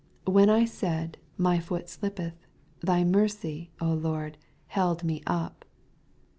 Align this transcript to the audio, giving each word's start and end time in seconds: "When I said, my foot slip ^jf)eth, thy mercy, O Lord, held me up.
"When 0.25 0.49
I 0.49 0.65
said, 0.65 1.19
my 1.37 1.59
foot 1.59 1.87
slip 1.87 2.15
^jf)eth, 2.15 2.33
thy 2.79 3.03
mercy, 3.03 3.69
O 3.79 3.93
Lord, 3.93 4.39
held 4.69 5.03
me 5.03 5.21
up. 5.27 5.63